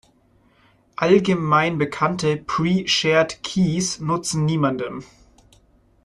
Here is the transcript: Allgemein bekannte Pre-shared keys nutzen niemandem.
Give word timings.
Allgemein 0.95 1.77
bekannte 1.77 2.35
Pre-shared 2.35 3.43
keys 3.43 3.99
nutzen 3.99 4.45
niemandem. 4.45 5.03